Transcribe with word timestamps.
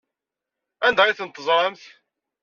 Anda 0.85 1.01
ay 1.03 1.15
tent-teẓramt? 1.17 1.81